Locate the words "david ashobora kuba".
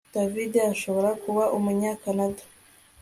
0.15-1.43